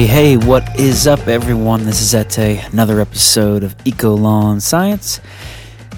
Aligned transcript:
Hey, 0.00 0.06
hey, 0.06 0.36
what 0.38 0.80
is 0.80 1.06
up, 1.06 1.28
everyone? 1.28 1.84
This 1.84 2.00
is 2.00 2.14
Ete, 2.14 2.64
another 2.72 3.02
episode 3.02 3.62
of 3.62 3.76
Eco 3.84 4.14
Lawn 4.14 4.58
Science. 4.58 5.20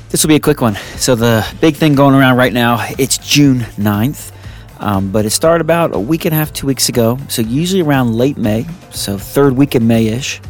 This 0.08 0.24
will 0.24 0.28
be 0.28 0.34
a 0.34 0.40
quick 0.40 0.60
one. 0.60 0.74
So, 0.96 1.14
the 1.14 1.46
big 1.60 1.76
thing 1.76 1.94
going 1.94 2.16
around 2.16 2.36
right 2.36 2.52
now, 2.52 2.84
it's 2.98 3.16
June 3.18 3.60
9th, 3.60 4.32
um, 4.80 5.12
but 5.12 5.24
it 5.24 5.30
started 5.30 5.60
about 5.60 5.94
a 5.94 6.00
week 6.00 6.24
and 6.24 6.34
a 6.34 6.36
half, 6.36 6.52
two 6.52 6.66
weeks 6.66 6.88
ago. 6.88 7.16
So, 7.28 7.42
usually 7.42 7.80
around 7.80 8.16
late 8.16 8.36
May, 8.36 8.66
so 8.90 9.16
third 9.16 9.52
week 9.52 9.76
of 9.76 9.82
May 9.84 10.08
ish, 10.08 10.40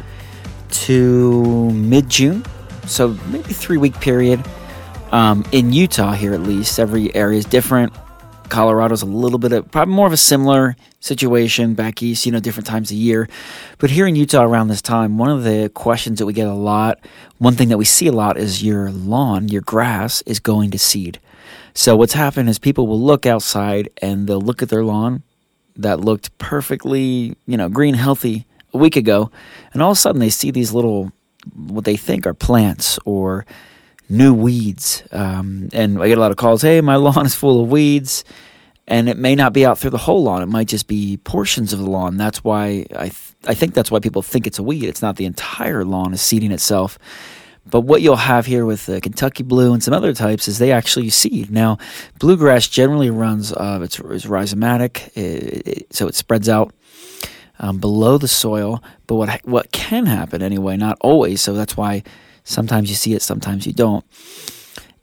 to 0.71 1.69
mid 1.73 2.09
June. 2.09 2.43
So, 2.87 3.09
maybe 3.27 3.53
three 3.53 3.77
week 3.77 3.99
period. 4.01 4.43
Um, 5.11 5.45
in 5.51 5.71
Utah, 5.71 6.13
here 6.13 6.33
at 6.33 6.41
least, 6.41 6.79
every 6.79 7.13
area 7.13 7.37
is 7.37 7.45
different. 7.45 7.93
Colorado's 8.49 9.01
a 9.01 9.07
little 9.07 9.39
bit 9.39 9.51
of 9.51 9.71
probably 9.71 9.93
more 9.93 10.07
of 10.07 10.13
a 10.13 10.17
similar 10.17 10.75
situation 10.99 11.73
back 11.73 12.01
east, 12.03 12.25
you 12.25 12.31
know, 12.31 12.39
different 12.39 12.67
times 12.67 12.91
of 12.91 12.97
year. 12.97 13.27
But 13.77 13.89
here 13.89 14.07
in 14.07 14.15
Utah 14.15 14.43
around 14.43 14.67
this 14.67 14.81
time, 14.81 15.17
one 15.17 15.29
of 15.29 15.43
the 15.43 15.71
questions 15.73 16.19
that 16.19 16.25
we 16.25 16.33
get 16.33 16.47
a 16.47 16.53
lot, 16.53 16.99
one 17.39 17.55
thing 17.55 17.69
that 17.69 17.77
we 17.77 17.85
see 17.85 18.07
a 18.07 18.11
lot 18.11 18.37
is 18.37 18.63
your 18.63 18.91
lawn, 18.91 19.47
your 19.47 19.61
grass 19.61 20.21
is 20.23 20.39
going 20.39 20.71
to 20.71 20.79
seed. 20.79 21.19
So 21.73 21.95
what's 21.95 22.13
happened 22.13 22.49
is 22.49 22.59
people 22.59 22.87
will 22.87 23.01
look 23.01 23.25
outside 23.25 23.89
and 24.01 24.27
they'll 24.27 24.39
look 24.41 24.61
at 24.61 24.69
their 24.69 24.83
lawn 24.83 25.23
that 25.75 25.99
looked 25.99 26.37
perfectly, 26.37 27.35
you 27.47 27.57
know, 27.57 27.69
green, 27.69 27.95
healthy 27.95 28.45
a 28.73 28.77
week 28.77 28.95
ago, 28.95 29.31
and 29.73 29.81
all 29.81 29.91
of 29.91 29.97
a 29.97 29.99
sudden 29.99 30.19
they 30.19 30.29
see 30.29 30.51
these 30.51 30.71
little 30.71 31.11
what 31.55 31.83
they 31.83 31.97
think 31.97 32.25
are 32.25 32.33
plants 32.33 32.97
or 33.05 33.45
new 34.09 34.33
weeds. 34.33 35.03
Um, 35.11 35.69
and 35.73 36.01
I 36.01 36.07
get 36.07 36.17
a 36.17 36.21
lot 36.21 36.31
of 36.31 36.37
calls, 36.37 36.61
hey, 36.61 36.81
my 36.81 36.95
lawn 36.97 37.25
is 37.25 37.35
full 37.35 37.63
of 37.63 37.69
weeds. 37.69 38.23
And 38.85 39.07
it 39.07 39.17
may 39.17 39.33
not 39.33 39.53
be 39.53 39.65
out 39.65 39.77
through 39.77 39.91
the 39.91 39.97
whole 39.97 40.23
lawn. 40.23 40.41
It 40.41 40.47
might 40.47 40.67
just 40.67 40.87
be 40.87 41.17
portions 41.17 41.71
of 41.71 41.79
the 41.79 41.89
lawn. 41.89 42.17
That's 42.17 42.43
why 42.43 42.85
I, 42.95 43.09
th- 43.09 43.33
I 43.47 43.53
think 43.53 43.73
that's 43.73 43.89
why 43.89 43.99
people 43.99 44.21
think 44.21 44.45
it's 44.45 44.59
a 44.59 44.63
weed. 44.63 44.83
It's 44.83 45.01
not 45.01 45.15
the 45.15 45.25
entire 45.25 45.85
lawn 45.85 46.13
is 46.13 46.21
seeding 46.21 46.51
itself. 46.51 46.99
But 47.65 47.81
what 47.81 48.01
you'll 48.01 48.17
have 48.17 48.45
here 48.45 48.65
with 48.65 48.85
the 48.87 48.99
Kentucky 48.99 49.43
blue 49.43 49.73
and 49.73 49.81
some 49.81 49.93
other 49.93 50.13
types 50.13 50.49
is 50.49 50.59
they 50.59 50.73
actually 50.73 51.09
seed. 51.09 51.49
Now, 51.49 51.77
bluegrass 52.19 52.67
generally 52.67 53.09
runs, 53.09 53.53
uh, 53.53 53.79
it's, 53.81 53.99
it's 53.99 54.25
rhizomatic, 54.25 55.15
it, 55.15 55.67
it, 55.67 55.95
so 55.95 56.07
it 56.07 56.15
spreads 56.15 56.49
out 56.49 56.73
um, 57.59 57.79
below 57.79 58.17
the 58.17 58.27
soil. 58.27 58.83
But 59.07 59.15
what 59.15 59.45
what 59.45 59.71
can 59.71 60.07
happen 60.07 60.41
anyway, 60.41 60.75
not 60.75 60.97
always. 60.99 61.41
So 61.41 61.53
that's 61.53 61.77
why 61.77 62.03
sometimes 62.43 62.89
you 62.89 62.95
see 62.95 63.13
it, 63.13 63.21
sometimes 63.21 63.65
you 63.65 63.73
don't, 63.73 64.05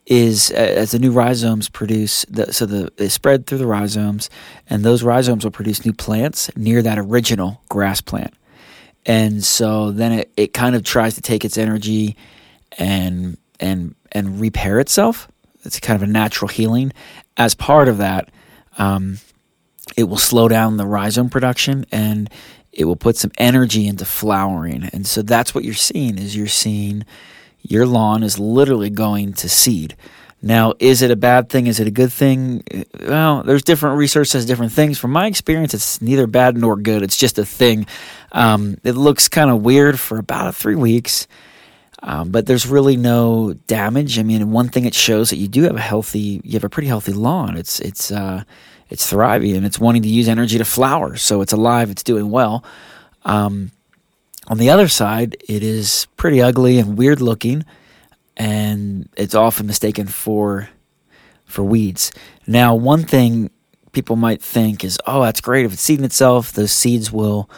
is 0.05 0.51
as 0.51 0.91
the 0.91 0.99
new 0.99 1.11
rhizomes 1.11 1.69
produce, 1.69 2.25
the, 2.25 2.51
so 2.51 2.65
the, 2.65 2.91
they 2.97 3.07
spread 3.07 3.45
through 3.45 3.59
the 3.59 3.67
rhizomes, 3.67 4.29
and 4.69 4.83
those 4.83 5.03
rhizomes 5.03 5.43
will 5.43 5.51
produce 5.51 5.85
new 5.85 5.93
plants 5.93 6.49
near 6.57 6.81
that 6.81 6.97
original 6.97 7.61
grass 7.69 8.01
plant. 8.01 8.33
And 9.05 9.43
so 9.43 9.91
then 9.91 10.11
it, 10.11 10.31
it 10.37 10.53
kind 10.53 10.75
of 10.75 10.83
tries 10.83 11.15
to 11.15 11.21
take 11.21 11.45
its 11.45 11.57
energy 11.57 12.15
and 12.77 13.37
and 13.59 13.95
and 14.11 14.39
repair 14.39 14.79
itself. 14.79 15.27
It's 15.63 15.79
kind 15.79 16.01
of 16.01 16.07
a 16.07 16.11
natural 16.11 16.49
healing. 16.49 16.93
As 17.37 17.55
part 17.55 17.87
of 17.87 17.97
that, 17.97 18.29
um, 18.77 19.19
it 19.95 20.03
will 20.03 20.17
slow 20.17 20.47
down 20.47 20.77
the 20.77 20.85
rhizome 20.85 21.29
production 21.29 21.85
and 21.91 22.29
it 22.73 22.85
will 22.85 22.95
put 22.95 23.17
some 23.17 23.31
energy 23.37 23.87
into 23.87 24.05
flowering. 24.05 24.89
And 24.93 25.05
so 25.05 25.21
that's 25.21 25.53
what 25.53 25.63
you're 25.63 25.73
seeing 25.73 26.17
is 26.17 26.35
you're 26.35 26.47
seeing 26.47 27.05
your 27.61 27.85
lawn 27.85 28.23
is 28.23 28.39
literally 28.39 28.89
going 28.89 29.33
to 29.33 29.49
seed. 29.49 29.95
Now, 30.41 30.73
is 30.79 31.03
it 31.03 31.11
a 31.11 31.15
bad 31.15 31.49
thing? 31.49 31.67
Is 31.67 31.79
it 31.79 31.85
a 31.85 31.91
good 31.91 32.11
thing? 32.11 32.63
Well, 32.99 33.43
there's 33.43 33.61
different 33.61 33.97
research 33.97 34.29
says 34.29 34.45
different 34.45 34.71
things. 34.71 34.97
From 34.97 35.11
my 35.11 35.27
experience, 35.27 35.75
it's 35.75 36.01
neither 36.01 36.25
bad 36.25 36.57
nor 36.57 36.77
good. 36.77 37.03
It's 37.03 37.17
just 37.17 37.37
a 37.37 37.45
thing. 37.45 37.85
Um, 38.31 38.77
it 38.83 38.93
looks 38.93 39.27
kind 39.27 39.51
of 39.51 39.61
weird 39.61 39.99
for 39.99 40.17
about 40.17 40.55
three 40.55 40.75
weeks, 40.75 41.27
um, 42.03 42.31
but 42.31 42.45
there's 42.45 42.67
really 42.67 42.97
no 42.97 43.53
damage. 43.67 44.17
I 44.17 44.23
mean, 44.23 44.51
one 44.51 44.69
thing 44.69 44.85
it 44.85 44.93
shows 44.95 45.29
that 45.29 45.37
you 45.37 45.47
do 45.47 45.63
have 45.63 45.75
a 45.75 45.81
healthy, 45.81 46.41
you 46.43 46.53
have 46.53 46.63
a 46.63 46.69
pretty 46.69 46.87
healthy 46.87 47.13
lawn. 47.13 47.57
It's 47.57 47.79
it's 47.79 48.11
uh, 48.11 48.43
it's 48.89 49.07
thriving 49.07 49.55
and 49.55 49.65
it's 49.65 49.79
wanting 49.79 50.01
to 50.03 50.09
use 50.09 50.27
energy 50.27 50.57
to 50.57 50.65
flower. 50.65 51.15
So 51.15 51.41
it's 51.41 51.53
alive, 51.53 51.89
it's 51.89 52.03
doing 52.03 52.31
well. 52.31 52.63
Um, 53.23 53.71
on 54.47 54.57
the 54.57 54.69
other 54.69 54.87
side, 54.87 55.37
it 55.47 55.63
is 55.63 56.07
pretty 56.17 56.41
ugly 56.41 56.79
and 56.79 56.97
weird 56.97 57.21
looking, 57.21 57.63
and 58.35 59.07
it's 59.15 59.35
often 59.35 59.67
mistaken 59.67 60.07
for 60.07 60.69
for 61.45 61.63
weeds. 61.63 62.11
Now, 62.47 62.73
one 62.73 63.03
thing 63.03 63.51
people 63.91 64.15
might 64.15 64.41
think 64.41 64.83
is, 64.83 64.97
oh, 65.05 65.21
that's 65.21 65.41
great. 65.41 65.65
If 65.65 65.73
it's 65.73 65.81
seeding 65.81 66.05
itself, 66.05 66.51
those 66.53 66.71
seeds 66.71 67.11
will 67.11 67.49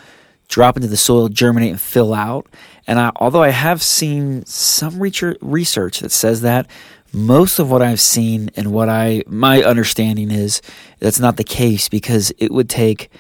drop 0.48 0.76
into 0.76 0.88
the 0.88 0.98
soil, 0.98 1.30
germinate, 1.30 1.72
and 1.72 1.82
fill 1.82 2.14
out. 2.14 2.48
And 2.86 3.00
I, 3.00 3.12
although 3.16 3.44
I 3.44 3.50
have 3.50 3.82
seen 3.82 4.46
some 4.46 5.00
research 5.00 6.00
that 6.00 6.12
says 6.12 6.42
that, 6.42 6.68
most 7.14 7.60
of 7.60 7.70
what 7.70 7.84
I've 7.84 8.02
seen 8.02 8.50
and 8.56 8.72
what 8.72 8.90
I 8.90 9.24
my 9.28 9.62
understanding 9.62 10.32
is 10.32 10.62
that's 11.00 11.20
not 11.20 11.38
the 11.38 11.44
case 11.44 11.88
because 11.88 12.34
it 12.40 12.52
would 12.52 12.70
take, 12.70 13.12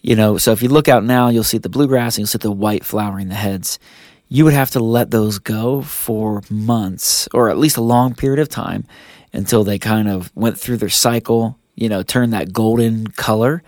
you 0.00 0.14
know, 0.14 0.38
so 0.38 0.52
if 0.52 0.62
you 0.62 0.68
look 0.68 0.88
out 0.88 1.04
now, 1.04 1.28
you'll 1.28 1.42
see 1.42 1.58
the 1.58 1.68
bluegrass 1.68 2.16
and 2.16 2.20
you'll 2.20 2.28
see 2.28 2.38
the 2.38 2.52
white 2.52 2.84
flowering 2.84 3.28
the 3.28 3.34
heads. 3.34 3.80
You 4.28 4.44
would 4.44 4.54
have 4.54 4.70
to 4.70 4.80
let 4.80 5.10
those 5.10 5.38
go 5.38 5.82
for 5.82 6.42
months 6.48 7.28
or 7.34 7.50
at 7.50 7.58
least 7.58 7.76
a 7.76 7.82
long 7.82 8.14
period 8.14 8.38
of 8.38 8.48
time 8.48 8.84
until 9.32 9.64
they 9.64 9.78
kind 9.78 10.08
of 10.08 10.30
went 10.36 10.58
through 10.58 10.76
their 10.76 10.88
cycle, 10.88 11.58
you 11.74 11.88
know, 11.88 12.02
turned 12.02 12.32
that 12.32 12.52
golden 12.52 13.08
color. 13.08 13.62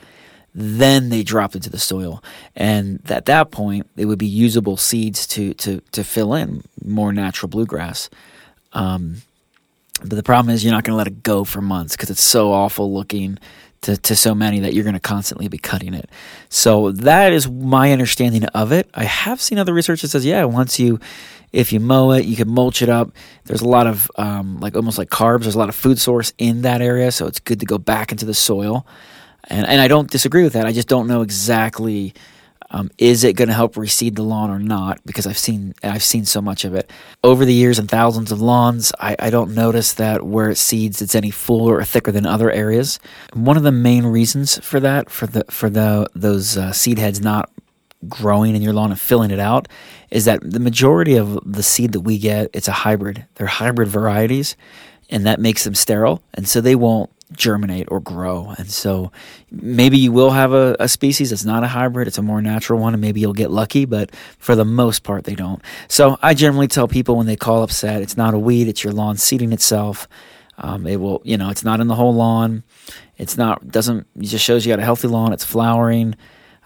Then 0.54 1.08
they 1.08 1.24
drop 1.24 1.54
into 1.56 1.68
the 1.68 1.78
soil, 1.78 2.22
and 2.54 3.00
at 3.10 3.24
that 3.24 3.50
point, 3.50 3.88
they 3.96 4.04
would 4.04 4.18
be 4.18 4.26
usable 4.26 4.76
seeds 4.76 5.26
to 5.28 5.54
to 5.54 5.80
to 5.92 6.04
fill 6.04 6.34
in 6.34 6.62
more 6.84 7.12
natural 7.12 7.48
bluegrass. 7.48 8.08
Um, 8.72 9.22
but 10.00 10.16
the 10.16 10.22
problem 10.22 10.54
is 10.54 10.64
you're 10.64 10.72
not 10.72 10.84
going 10.84 10.92
to 10.92 10.98
let 10.98 11.06
it 11.06 11.22
go 11.22 11.44
for 11.44 11.60
months 11.60 11.96
because 11.96 12.10
it's 12.10 12.22
so 12.22 12.52
awful 12.52 12.92
looking 12.92 13.38
to, 13.82 13.96
to 13.96 14.16
so 14.16 14.34
many 14.34 14.60
that 14.60 14.74
you're 14.74 14.84
going 14.84 14.94
to 14.94 15.00
constantly 15.00 15.48
be 15.48 15.58
cutting 15.58 15.94
it. 15.94 16.08
So 16.48 16.90
that 16.92 17.32
is 17.32 17.48
my 17.48 17.92
understanding 17.92 18.44
of 18.46 18.72
it. 18.72 18.88
I 18.94 19.04
have 19.04 19.40
seen 19.40 19.58
other 19.58 19.72
research 19.72 20.02
that 20.02 20.08
says, 20.08 20.24
yeah, 20.24 20.44
once 20.44 20.80
you, 20.80 20.98
if 21.52 21.72
you 21.72 21.80
mow 21.80 22.12
it, 22.12 22.24
you 22.24 22.34
can 22.34 22.48
mulch 22.48 22.82
it 22.82 22.88
up. 22.88 23.12
There's 23.44 23.60
a 23.60 23.68
lot 23.68 23.86
of, 23.86 24.10
um, 24.16 24.58
like 24.60 24.74
almost 24.74 24.98
like 24.98 25.10
carbs. 25.10 25.42
There's 25.42 25.54
a 25.54 25.58
lot 25.58 25.68
of 25.68 25.74
food 25.74 25.98
source 25.98 26.32
in 26.38 26.62
that 26.62 26.80
area. 26.80 27.12
So 27.12 27.26
it's 27.26 27.40
good 27.40 27.60
to 27.60 27.66
go 27.66 27.78
back 27.78 28.10
into 28.10 28.24
the 28.24 28.34
soil. 28.34 28.86
And, 29.48 29.66
and 29.66 29.80
I 29.80 29.88
don't 29.88 30.10
disagree 30.10 30.42
with 30.42 30.54
that. 30.54 30.66
I 30.66 30.72
just 30.72 30.88
don't 30.88 31.06
know 31.06 31.22
exactly 31.22 32.14
um, 32.74 32.90
is 32.98 33.22
it 33.22 33.34
going 33.34 33.46
to 33.46 33.54
help 33.54 33.74
reseed 33.74 34.16
the 34.16 34.24
lawn 34.24 34.50
or 34.50 34.58
not? 34.58 34.98
Because 35.06 35.28
I've 35.28 35.38
seen 35.38 35.74
I've 35.84 36.02
seen 36.02 36.24
so 36.24 36.40
much 36.40 36.64
of 36.64 36.74
it 36.74 36.90
over 37.22 37.44
the 37.44 37.54
years 37.54 37.78
and 37.78 37.88
thousands 37.88 38.32
of 38.32 38.40
lawns. 38.40 38.92
I, 38.98 39.14
I 39.18 39.30
don't 39.30 39.54
notice 39.54 39.92
that 39.94 40.24
where 40.26 40.50
it 40.50 40.56
seeds 40.56 41.00
it's 41.00 41.14
any 41.14 41.30
fuller 41.30 41.76
or 41.76 41.84
thicker 41.84 42.10
than 42.10 42.26
other 42.26 42.50
areas. 42.50 42.98
One 43.32 43.56
of 43.56 43.62
the 43.62 43.70
main 43.70 44.04
reasons 44.04 44.58
for 44.58 44.80
that 44.80 45.08
for 45.08 45.28
the 45.28 45.44
for 45.50 45.70
the 45.70 46.08
those 46.16 46.56
uh, 46.56 46.72
seed 46.72 46.98
heads 46.98 47.20
not 47.20 47.48
growing 48.08 48.56
in 48.56 48.60
your 48.60 48.72
lawn 48.72 48.90
and 48.90 49.00
filling 49.00 49.30
it 49.30 49.38
out 49.38 49.68
is 50.10 50.24
that 50.24 50.40
the 50.42 50.60
majority 50.60 51.14
of 51.14 51.38
the 51.44 51.62
seed 51.62 51.92
that 51.92 52.00
we 52.00 52.18
get 52.18 52.50
it's 52.52 52.66
a 52.66 52.72
hybrid. 52.72 53.24
They're 53.36 53.46
hybrid 53.46 53.88
varieties, 53.88 54.56
and 55.10 55.24
that 55.26 55.38
makes 55.38 55.62
them 55.62 55.76
sterile, 55.76 56.24
and 56.34 56.48
so 56.48 56.60
they 56.60 56.74
won't 56.74 57.10
germinate 57.32 57.88
or 57.90 58.00
grow. 58.00 58.54
And 58.58 58.70
so 58.70 59.10
maybe 59.50 59.98
you 59.98 60.12
will 60.12 60.30
have 60.30 60.52
a, 60.52 60.76
a, 60.78 60.88
species 60.88 61.30
that's 61.30 61.44
not 61.44 61.64
a 61.64 61.68
hybrid, 61.68 62.08
it's 62.08 62.18
a 62.18 62.22
more 62.22 62.40
natural 62.40 62.78
one, 62.78 62.94
and 62.94 63.00
maybe 63.00 63.20
you'll 63.20 63.32
get 63.32 63.50
lucky, 63.50 63.84
but 63.84 64.14
for 64.38 64.54
the 64.54 64.64
most 64.64 65.02
part, 65.02 65.24
they 65.24 65.34
don't. 65.34 65.62
So 65.88 66.18
I 66.22 66.34
generally 66.34 66.68
tell 66.68 66.88
people 66.88 67.16
when 67.16 67.26
they 67.26 67.36
call 67.36 67.62
upset, 67.62 68.02
it's 68.02 68.16
not 68.16 68.34
a 68.34 68.38
weed, 68.38 68.68
it's 68.68 68.84
your 68.84 68.92
lawn 68.92 69.16
seeding 69.16 69.52
itself. 69.52 70.08
Um, 70.58 70.86
it 70.86 70.96
will, 71.00 71.20
you 71.24 71.36
know, 71.36 71.50
it's 71.50 71.64
not 71.64 71.80
in 71.80 71.88
the 71.88 71.96
whole 71.96 72.14
lawn. 72.14 72.62
It's 73.16 73.36
not, 73.36 73.66
doesn't, 73.68 74.06
it 74.16 74.26
just 74.26 74.44
shows 74.44 74.64
you 74.64 74.72
got 74.72 74.78
a 74.78 74.84
healthy 74.84 75.08
lawn, 75.08 75.32
it's 75.32 75.44
flowering. 75.44 76.14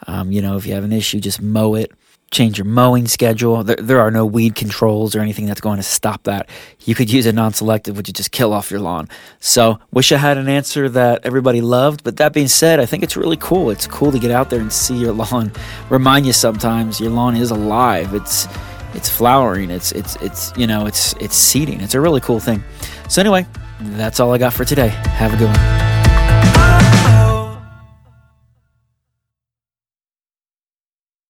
Um, 0.06 0.30
you 0.30 0.42
know, 0.42 0.56
if 0.56 0.66
you 0.66 0.74
have 0.74 0.84
an 0.84 0.92
issue, 0.92 1.20
just 1.20 1.40
mow 1.40 1.74
it 1.74 1.92
change 2.30 2.58
your 2.58 2.64
mowing 2.66 3.06
schedule. 3.06 3.64
There, 3.64 3.76
there 3.76 4.00
are 4.00 4.10
no 4.10 4.26
weed 4.26 4.54
controls 4.54 5.16
or 5.16 5.20
anything 5.20 5.46
that's 5.46 5.60
going 5.60 5.78
to 5.78 5.82
stop 5.82 6.24
that. 6.24 6.48
You 6.84 6.94
could 6.94 7.10
use 7.10 7.26
a 7.26 7.32
non 7.32 7.52
selective, 7.52 7.96
which 7.96 8.08
would 8.08 8.16
just 8.16 8.30
kill 8.30 8.52
off 8.52 8.70
your 8.70 8.80
lawn. 8.80 9.08
So, 9.40 9.78
wish 9.92 10.12
I 10.12 10.16
had 10.16 10.38
an 10.38 10.48
answer 10.48 10.88
that 10.90 11.24
everybody 11.24 11.60
loved. 11.60 12.04
But 12.04 12.16
that 12.18 12.32
being 12.32 12.48
said, 12.48 12.80
I 12.80 12.86
think 12.86 13.02
it's 13.02 13.16
really 13.16 13.36
cool. 13.38 13.70
It's 13.70 13.86
cool 13.86 14.12
to 14.12 14.18
get 14.18 14.30
out 14.30 14.50
there 14.50 14.60
and 14.60 14.72
see 14.72 14.96
your 14.96 15.12
lawn. 15.12 15.52
Remind 15.90 16.26
you 16.26 16.32
sometimes 16.32 17.00
your 17.00 17.10
lawn 17.10 17.36
is 17.36 17.50
alive. 17.50 18.14
It's 18.14 18.46
it's 18.94 19.08
flowering. 19.08 19.70
It's 19.70 19.92
it's 19.92 20.16
it's 20.16 20.52
you 20.56 20.66
know 20.66 20.86
it's 20.86 21.14
it's 21.14 21.36
seeding. 21.36 21.80
It's 21.80 21.94
a 21.94 22.00
really 22.00 22.20
cool 22.20 22.40
thing. 22.40 22.62
So 23.08 23.20
anyway, 23.20 23.46
that's 23.80 24.20
all 24.20 24.32
I 24.32 24.38
got 24.38 24.52
for 24.52 24.64
today. 24.64 24.88
Have 24.88 25.34
a 25.34 25.36
good 25.36 25.48
one. 25.48 25.77